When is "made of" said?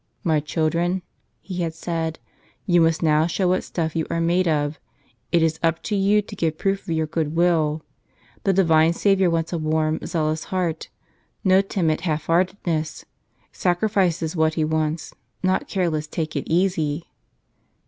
4.19-4.79